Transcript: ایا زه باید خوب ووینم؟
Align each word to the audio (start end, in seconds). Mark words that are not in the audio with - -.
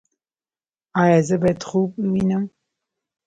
ایا 1.01 1.19
زه 1.27 1.35
باید 1.41 1.61
خوب 1.69 1.89
ووینم؟ 2.05 2.43